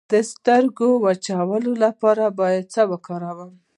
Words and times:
د 0.11 0.13
سترګو 0.31 0.89
د 0.97 1.01
وچوالي 1.05 1.73
لپاره 1.85 2.23
باید 2.39 2.63
څه 2.73 2.81
وکاروم؟ 2.91 3.51